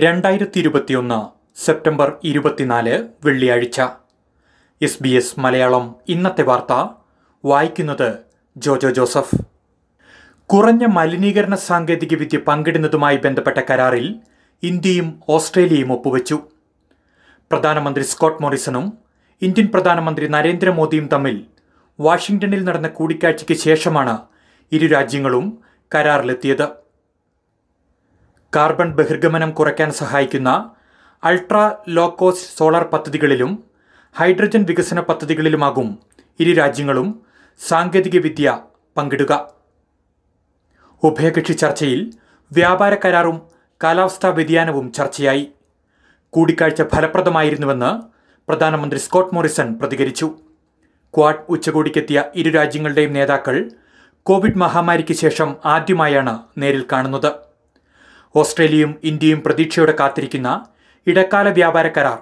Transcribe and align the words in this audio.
രണ്ടായിരത്തി 0.00 0.58
ഇരുപത്തിയൊന്ന് 0.58 1.26
സെപ്റ്റംബർ 1.64 2.16
ഇരുപത്തിനാല് 2.24 3.08
വെള്ളിയാഴ്ച. 3.24 3.80
എസ് 4.82 5.02
ബി 5.02 5.08
എസ് 5.08 5.40
മലയാളം 5.40 5.96
ഇന്നത്തെ 6.08 6.42
വാർത്ത 6.42 6.88
വായിക്കുന്നത് 7.44 8.18
ജോജോ 8.56 8.90
ജോസഫ്. 8.90 9.53
കുറഞ്ഞ 10.50 10.84
മലിനീകരണ 10.84 11.54
സാങ്കേതികവിദ്യ 11.54 12.38
പങ്കിടുന്നതുമായി 12.38 13.16
ബന്ധപ്പെട്ട 13.16 13.58
കരാറിൽ 13.70 14.20
ഇന്ത്യയും 14.62 15.20
ഓസ്ട്രേലിയയും 15.28 15.92
ഒപ്പുവെച്ചു. 15.92 16.36
പ്രധാനമന്ത്രി 17.50 18.04
സ്കോട്ട് 18.04 18.42
മോറിസണും 18.42 18.98
ഇന്ത്യൻ 19.42 19.68
പ്രധാനമന്ത്രി 19.74 20.28
നരേന്ദ്രമോദിയും 20.28 21.06
തമ്മിൽ 21.06 21.44
വാഷിംഗ്ടണിൽ 22.00 22.64
നടന്ന 22.64 22.88
കൂടിക്കാഴ്ചയ്ക്ക് 22.88 23.54
ശേഷമാണ് 23.54 24.18
ഇരു 24.72 24.86
രാജ്യങ്ങളും 24.86 25.58
കരാറിലെത്തിയത്. 25.94 26.68
കാർബൺ 28.56 28.94
ബഹിർഗമനം 28.94 29.50
കുറയ്ക്കാൻ 29.50 29.92
സഹായിക്കുന്ന 29.92 30.70
അൾട്രാ 31.24 31.64
ലോ 31.88 32.06
കോസ്റ്റ് 32.18 32.58
സോളാർ 32.58 32.84
പദ്ധതികളിലും 32.84 33.64
ഹൈഡ്രജൻ 34.14 34.64
വികസന 34.64 35.00
പദ്ധതികളിലുമാകും 35.00 35.98
ഇരു 36.40 36.52
രാജ്യങ്ങളും 36.52 37.22
സാങ്കേതികവിദ്യ 37.60 38.58
പങ്കിടുക. 38.96 39.53
ഉഭയകക്ഷി 41.06 41.52
ചർച്ചയിൽ 41.52 42.00
വ്യാപാര 42.52 42.94
കരാറും 42.94 43.38
കാലാവസ്ഥാ 43.84 44.28
വ്യതിയാനവും 44.28 44.92
ചർച്ചയായി. 44.92 45.44
കൂടിക്കാഴ്ച 46.34 46.82
ഫലപ്രദമായിരുന്നുവെന്ന് 46.82 47.90
പ്രധാനമന്ത്രി 48.48 48.98
സ്കോട്ട് 48.98 49.34
മോറിസൺ 49.34 49.68
പ്രതികരിച്ചു. 49.78 50.28
ക്വാഡ് 51.14 51.44
ഉച്ചകോടിക്കെത്തിയ 51.48 52.24
ഇരു 52.34 52.50
രാജ്യങ്ങളുടെയും 52.50 53.12
നേതാക്കൾ 53.12 53.56
കോവിഡ് 54.22 54.58
മഹാമാരിക്ക് 54.58 55.14
ശേഷം 55.14 55.56
ആദ്യമായാണ് 55.64 56.34
നേരിൽ 56.58 56.84
കാണുന്നത്. 56.92 57.30
ഓസ്ട്രേലിയയും 58.36 58.94
ഇന്ത്യയും 59.04 59.42
പ്രതീക്ഷയോടെ 59.42 59.94
കാത്തിരിക്കുന്ന 60.00 60.64
ഇടക്കാല 61.06 61.48
വ്യാപാര 61.48 61.88
കരാർ 61.88 62.18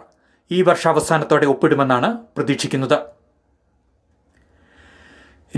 ഈ 0.51 0.63
വർഷാവസാനത്തോടെ 0.63 1.47
ഒപ്പിടുമെന്നാണ് 1.47 2.19
പ്രതീക്ഷിക്കുന്നത്. 2.37 2.99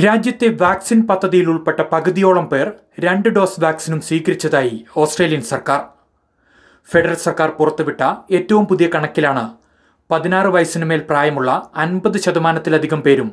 രാജ്യത്തെ 0.03 0.48
വാക്സിൻ 0.61 1.00
പദ്ധതിയിൽ 1.06 1.48
ഉൾപ്പെട്ട 1.50 1.81
പകുതിയോളം 1.81 2.47
പേർ 2.53 2.73
രണ്ട് 3.00 3.28
ഡോസ് 3.28 3.61
വാക്സിനും 3.64 4.00
സ്വീകരിച്ചതായി 4.00 4.84
ഓസ്ട്രേലിയൻ 4.97 5.42
സർക്കാർ. 5.42 5.81
ഫെഡറൽ 6.91 7.14
സർക്കാർ 7.14 7.50
പുറത്തുവിട്ട 7.59 8.03
ഏറ്റവും 8.37 8.65
പുതിയ 8.67 8.87
കണക്കിലാണ് 8.95 9.45
പതിനാറ് 10.11 10.47
വയസ്സിനുമേൽ 10.47 11.03
പ്രായമുള്ള 11.11 11.70
അൻപത് 11.77 12.19
ശതമാനത്തിലധികം 12.19 13.03
പേരും 13.03 13.31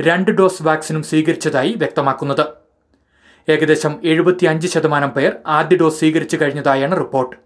രണ്ട് 0.00 0.30
ഡോസ് 0.30 0.62
വാക്സിനും 0.62 1.02
സ്വീകരിച്ചതായി 1.02 1.72
വ്യക്തമാക്കുന്നത്. 1.72 2.44
ഏകദേശം 3.48 4.00
എഴുപത്തിയഞ്ച് 4.04 4.68
ശതമാനം 4.68 5.10
പേർ 5.10 5.32
ആദ്യ 5.58 5.76
ഡോസ് 5.76 5.98
സ്വീകരിച്ചു 5.98 6.38
കഴിഞ്ഞതായാണ് 6.42 6.96
റിപ്പോർട്ട്. 6.98 7.36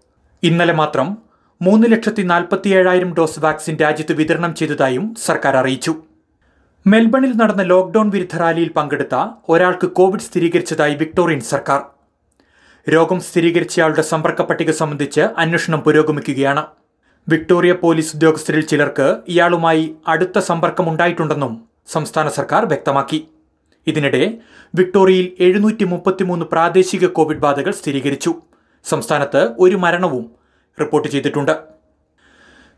ഇന്നലെ 0.43 0.73
മാത്രം 0.73 1.17
മൂന്ന് 1.61 1.87
ലക്ഷത്തി 1.91 2.21
നാൽപ്പത്തിയേഴായിരം 2.21 3.13
ഡോസ് 3.13 3.39
വാക്സിൻ 3.39 3.77
രാജ്യത്ത് 3.85 4.13
വിതരണം 4.13 4.55
ചെയ്തതായും 4.55 5.15
സർക്കാർ 5.27 5.55
അറിയിച്ചു. 5.57 5.95
മെൽബണിൽ 6.85 7.33
നടന്ന 7.37 7.61
ലോക്ഡൌൺ 7.61 8.09
വിരുദ്ധ 8.09 8.35
റാലിയിൽ 8.37 8.69
പങ്കെടുത്ത 8.75 9.15
ഒരാൾക്ക് 9.49 9.87
കോവിഡ് 9.87 10.21
സ്ഥിരീകരിച്ചതായി 10.21 10.95
വിക്ടോറിയൻ 10.95 11.41
സർക്കാർ. 11.41 11.81
രോഗം 12.89 13.19
സ്ഥിരീകരിച്ചയാളുടെ 13.19 14.01
സമ്പർക്ക 14.01 14.41
പട്ടിക 14.41 14.71
സംബന്ധിച്ച് 14.71 15.21
അന്വേഷണം 15.21 15.79
പുരോഗമിക്കുകയാണ്. 15.79 16.63
വിക്ടോറിയ 17.29 17.73
പോലീസ് 17.73 18.15
ഉദ്യോഗസ്ഥരിൽ 18.15 18.61
ചിലർക്ക് 18.61 19.17
ഇയാളുമായി 19.27 19.95
അടുത്ത 20.07 20.39
സമ്പർക്കമുണ്ടായിട്ടുണ്ടെന്നും 20.39 21.53
സംസ്ഥാന 21.87 22.29
സർക്കാർ 22.29 22.65
വ്യക്തമാക്കി. 22.65 23.27
ഇതിനിടെ 23.87 24.37
വിക്ടോറിയയിൽ 24.75 25.27
എഴുന്നൂറ്റി 25.39 25.83
മുപ്പത്തിമൂന്ന് 25.83 26.45
പ്രാദേശിക 26.45 27.07
കോവിഡ് 27.07 27.43
ബാധകൾ 27.45 27.71
സ്ഥിരീകരിച്ചു. 27.71 28.33
സംസ്ഥാനത്ത് 28.85 29.43
ഒരു 29.59 29.75
മരണവും 29.75 30.25
റിപ്പോർട്ട് 30.79 31.09
ചെയ്തിട്ടുണ്ട്. 31.09 31.55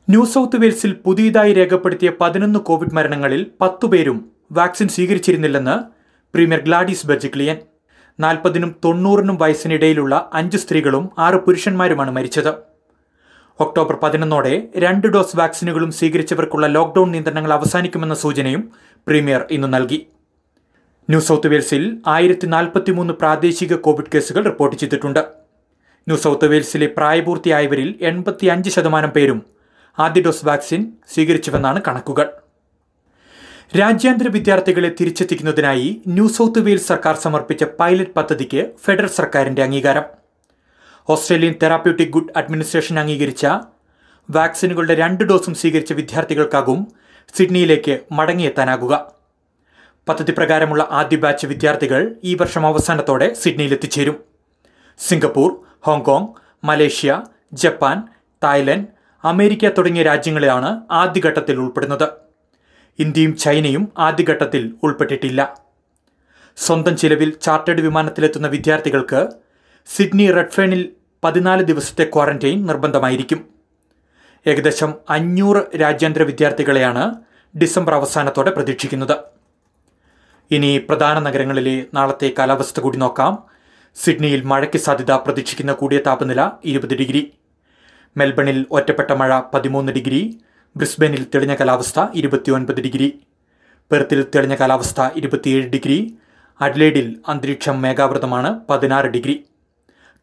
ന്യൂ 0.09 0.25
സൗത്ത് 0.25 0.57
വെയിൽസിൽ 0.61 0.93
പുതിയതായി 1.05 1.53
രേഖപ്പെടുത്തിയ 1.53 2.11
പതിനൊന്ന് 2.21 2.59
കോവിഡ് 2.59 2.95
മരണങ്ങളിൽ 2.95 3.51
പത്തുപേരും 3.61 4.31
വാക്സിൻ 4.51 4.87
സ്വീകരിച്ചിരുന്നില്ലെന്ന് 4.87 5.75
പ്രീമിയർ 6.33 6.61
ഗ്ലാഡിസ് 6.61 7.07
ബെർജിക്ലിയൻ 7.07 7.57
നാൽപ്പതിനും 8.19 8.75
തൊണ്ണൂറിനും 8.85 9.37
വയസ്സിനിടയിലുള്ള 9.37 10.29
അഞ്ച് 10.33 10.57
സ്ത്രീകളും 10.57 11.09
ആറ് 11.17 11.35
പുരുഷന്മാരുമാണ് 11.35 12.11
മരിച്ചത്. 12.11 12.51
ഒക്ടോബർ 13.59 13.95
പതിനൊന്നോടെ 14.03 14.67
രണ്ട് 14.77 15.07
ഡോസ് 15.07 15.37
വാക്സിനുകളും 15.37 15.91
സ്വീകരിച്ചവർക്കുള്ള 15.91 16.67
ലോക്ഡൌൺ 16.67 17.11
നിയന്ത്രണങ്ങൾ 17.11 17.53
അവസാനിക്കുമെന്ന 17.53 18.13
സൂചനയും 18.13 18.71
പ്രീമിയർ 19.07 19.45
ഇന്ന് 19.51 19.73
നൽകി. 19.73 20.07
ന്യൂ 21.09 21.19
സൗത്ത് 21.19 21.47
വെയിൽസിൽ 21.47 21.97
ആയിരത്തി 22.07 22.47
നാൽപ്പത്തിമൂന്ന് 22.47 23.13
പ്രാദേശിക 23.13 23.75
കോവിഡ് 23.75 24.11
കേസുകൾ 24.15 24.43
റിപ്പോർട്ട് 24.43 24.75
ചെയ്തിട്ടുണ്ട്. 24.75 25.19
ന്യൂ 26.07 26.17
സൗത്ത് 26.17 26.47
വെയിൽസിലെ 26.47 26.89
പ്രായപൂർത്തിയായവരിൽ 26.97 27.95
എൺപത്തി 28.01 28.45
അഞ്ച് 28.45 28.69
ശതമാനം 28.69 29.09
പേരും 29.09 29.41
ആദ്യ 29.97 30.21
ഡോസ് 30.21 30.45
വാക്സിൻ 30.45 30.81
സ്വീകരിച്ചുവെന്നാണ് 31.13 31.81
കണക്കുകൾ. 31.87 32.27
രാജ്യാന്തര 33.79 34.27
വിദ്യാർത്ഥികളെ 34.27 34.89
തിരിച്ചെത്തിക്കുന്നതിനായി 34.99 36.01
ന്യൂ 36.07 36.27
സൗത്ത് 36.27 36.59
വെയിൽസ് 36.59 36.87
സർക്കാർ 36.87 37.15
സമർപ്പിച്ച 37.15 37.63
പൈലറ്റ് 37.63 38.15
പദ്ധതിക്ക് 38.17 38.61
ഫെഡറൽ 38.85 39.07
സർക്കാരിന്റെ 39.07 39.63
അംഗീകാരം. 39.63 40.05
ഓസ്ട്രേലിയൻ 41.09 41.55
തെറാപ്യൂട്ടിക് 41.63 42.09
ഗുഡ് 42.09 42.33
അഡ്മിനിസ്ട്രേഷൻ 42.35 42.99
അംഗീകരിച്ച 42.99 43.45
വാക്സിനുകളുടെ 44.29 44.95
രണ്ട് 44.95 45.23
ഡോസും 45.23 45.53
സ്വീകരിച്ച 45.53 45.93
വിദ്യാർത്ഥികൾക്കാകും 45.93 46.87
സിഡ്നിയിലേക്ക് 47.35 47.99
മടങ്ങിയെത്താനാകുക. 48.11 48.93
പദ്ധതി 50.09 50.31
പ്രകാരമുള്ള 50.31 50.87
ആദ്യ 50.91 51.17
ബാച്ച് 51.17 51.45
വിദ്യാർത്ഥികൾ 51.47 52.15
ഈ 52.23 52.35
വർഷം 52.35 52.67
അവസാനത്തോടെ 52.67 53.33
സിഡ്നിയിൽ 53.33 53.73
എത്തിച്ചേരും 53.73 54.17
Singapore 54.99 55.49
Hong Kong 55.79 56.27
Malaysia 56.63 57.23
Japan 57.53 58.03
Thailand 58.43 58.87
America 59.23 59.69
തുടങ്ങിയ 59.69 60.03
രാജ്യങ്ങളെയാണ് 60.03 60.81
ആദ്യഘട്ടത്തിൽ 60.91 61.55
ഉൾപ്പെടുന്നത്. 61.57 62.09
ഇന്ത്യയും 62.99 63.37
ചൈനയും 63.37 63.91
ആദ്യഘട്ടത്തിൽ 63.97 64.75
ഉൾപ്പെട്ടിട്ടില്ല. 64.83 65.61
സ്വന്തം 66.57 66.97
ചിലവിൽ 66.97 67.33
ചാർട്ടേഡ് 67.41 67.81
വിമാനത്തിലെത്തുന്ന 67.81 68.47
വിദ്യാർത്ഥികൾക്ക് 68.47 69.27
സിഡ്നി 69.85 70.31
റെഡ്ഫേണിൽ 70.31 70.89
പതിനാല് 71.23 71.63
ദിവസത്തെ 71.63 72.03
ക്വാറന്റൈൻ 72.03 72.65
നിർബന്ധമായിരിക്കും. 72.65 73.45
ഏകദേശം 74.47 74.93
അഞ്ഞൂറ് 75.09 75.81
രാജ്യാന്തര 75.81 76.23
വിദ്യാർത്ഥികളെയാണ് 76.23 77.15
ഡിസംബർ 77.57 77.93
അവസാനത്തോടെ 77.93 78.51
പ്രതീക്ഷിക്കുന്നത്. 78.51 79.17
ഇനി 80.51 80.77
പ്രധാന 80.77 81.19
നഗരങ്ങളിലെ 81.19 81.85
നാളത്തെ 81.93 82.33
കാലാവസ്ഥ 82.39 82.79
കൂടി 82.79 82.97
നോക്കാം. 82.97 83.43
സിഡ്നിയിൽ 83.95 84.41
മഴയ്ക്ക് 84.41 84.77
സാധ്യത 84.77 85.11
പ്രതീക്ഷിക്കുന്ന 85.11 85.73
കൂടിയ 85.73 85.99
താപനില 86.07 86.51
ഇരുപത് 86.65 86.97
ഡിഗ്രി. 86.97 87.33
മെൽബണിൽ 88.17 88.65
ഒറ്റപ്പെട്ട 88.71 89.11
മഴ 89.11 89.41
പതിമൂന്ന് 89.53 89.91
ഡിഗ്രി 89.91 90.39
ബ്രിസ്ബനിൽ 90.77 91.23
തെളിഞ്ഞ 91.35 91.53
കാലാവസ്ഥ 91.55 91.99
ഇരുപത്തിയൊൻപത് 92.15 92.81
ഡിഗ്രി 92.81 93.07
പെർത്തിൽ 93.91 94.19
തെളിഞ്ഞ 94.35 94.55
കാലാവസ്ഥ 94.55 95.01
ഇരുപത്തിയേഴ് 95.15 95.65
ഡിഗ്രി 95.69 95.97
അഡ്ലേഡിൽ 96.61 97.07
അന്തരീക്ഷം 97.27 97.81
മേഘാവൃതമാണ് 97.81 98.59
പതിനാറ് 98.69 99.05
ഡിഗ്രി. 99.05 99.35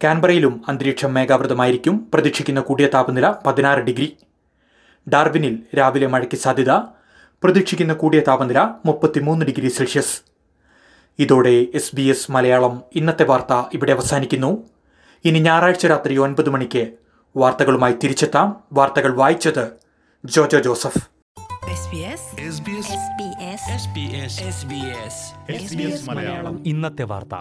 കാൻബറയിലും 0.04 0.54
അന്തരീക്ഷം 0.68 1.14
മേഘാവൃതമായിരിക്കും 1.14 1.96
പ്രതീക്ഷിക്കുന്ന 2.14 2.60
കൂടിയ 2.60 2.86
താപനില 2.86 3.34
പതിനാറ് 3.46 3.82
ഡിഗ്രി. 3.88 4.08
ഡാർവിനിൽ 5.06 5.54
രാവിലെ 5.78 6.06
മഴയ്ക്ക് 6.06 6.36
സാധ്യത 6.36 6.72
പ്രതീക്ഷിക്കുന്ന 7.42 7.92
കൂടിയ 7.94 8.20
താപനില 8.20 8.60
മുപ്പത്തിമൂന്ന് 8.86 9.46
ഡിഗ്രി 9.46 9.68
സെൽഷ്യസ്. 9.68 10.16
ഇതോടെ 11.18 11.54
എസ് 11.74 11.96
ബി 11.96 12.02
എസ് 12.02 12.30
മലയാളം 12.32 12.74
ഇന്നത്തെ 12.94 13.24
വാർത്ത 13.24 13.52
ഇവിടെ 13.74 13.92
അവസാനിക്കുന്നു. 13.92 14.50
ഇനി 15.24 15.38
ഞായറാഴ്ച 15.38 15.86
രാത്രി 15.86 16.16
ഒൻപത് 16.18 16.50
മണിക്ക് 16.50 16.84
വാർത്തകളുമായി 17.36 17.92
തിരിച്ചെത്താം. 17.92 18.64
വാർത്തകൾ 18.72 19.14
വായിച്ചത് 19.14 19.72
Jojo 20.24 20.58
Joseph. 20.58 21.10
SBS 21.66 22.22
SBS 23.60 24.34
SBS 25.56 26.10
Malayalam. 26.10 26.66
ഇന്നത്തെ 26.66 27.02
വാർത്ത. 27.02 27.34